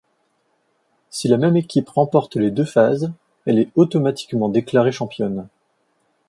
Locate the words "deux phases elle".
2.49-3.59